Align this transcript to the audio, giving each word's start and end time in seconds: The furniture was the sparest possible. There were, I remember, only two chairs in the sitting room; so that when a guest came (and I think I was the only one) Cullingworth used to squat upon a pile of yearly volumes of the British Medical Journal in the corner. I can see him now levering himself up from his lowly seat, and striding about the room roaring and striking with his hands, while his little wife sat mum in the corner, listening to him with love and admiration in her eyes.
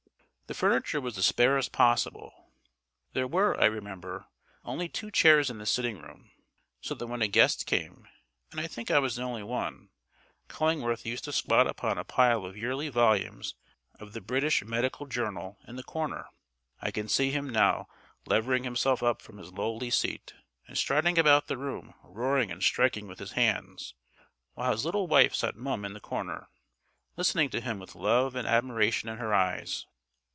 The 0.47 0.53
furniture 0.55 0.99
was 0.99 1.15
the 1.15 1.23
sparest 1.23 1.71
possible. 1.71 2.51
There 3.13 3.25
were, 3.25 3.57
I 3.57 3.63
remember, 3.67 4.27
only 4.65 4.89
two 4.89 5.09
chairs 5.09 5.49
in 5.49 5.59
the 5.59 5.65
sitting 5.65 6.01
room; 6.01 6.29
so 6.81 6.93
that 6.93 7.07
when 7.07 7.21
a 7.21 7.29
guest 7.29 7.65
came 7.65 8.05
(and 8.51 8.59
I 8.59 8.67
think 8.67 8.91
I 8.91 8.99
was 8.99 9.15
the 9.15 9.23
only 9.23 9.43
one) 9.43 9.91
Cullingworth 10.49 11.05
used 11.05 11.23
to 11.23 11.31
squat 11.31 11.67
upon 11.67 11.97
a 11.97 12.03
pile 12.03 12.43
of 12.45 12.57
yearly 12.57 12.89
volumes 12.89 13.55
of 13.97 14.11
the 14.11 14.19
British 14.19 14.61
Medical 14.65 15.05
Journal 15.05 15.57
in 15.65 15.77
the 15.77 15.83
corner. 15.83 16.27
I 16.81 16.91
can 16.91 17.07
see 17.07 17.31
him 17.31 17.47
now 17.49 17.87
levering 18.25 18.65
himself 18.65 19.01
up 19.01 19.21
from 19.21 19.37
his 19.37 19.53
lowly 19.53 19.89
seat, 19.89 20.33
and 20.67 20.77
striding 20.77 21.17
about 21.17 21.47
the 21.47 21.57
room 21.57 21.93
roaring 22.03 22.51
and 22.51 22.61
striking 22.61 23.07
with 23.07 23.19
his 23.19 23.31
hands, 23.31 23.95
while 24.55 24.73
his 24.73 24.83
little 24.83 25.07
wife 25.07 25.33
sat 25.33 25.55
mum 25.55 25.85
in 25.85 25.93
the 25.93 26.01
corner, 26.01 26.49
listening 27.15 27.49
to 27.51 27.61
him 27.61 27.79
with 27.79 27.95
love 27.95 28.35
and 28.35 28.45
admiration 28.45 29.07
in 29.07 29.15
her 29.17 29.33
eyes. 29.33 29.85